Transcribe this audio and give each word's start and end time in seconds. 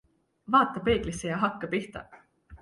Vaata 0.55 0.81
peeglisse 0.87 1.29
ja 1.33 1.37
hakka 1.45 1.71
pihta. 1.75 2.05